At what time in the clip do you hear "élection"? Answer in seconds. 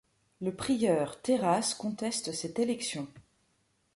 2.57-3.07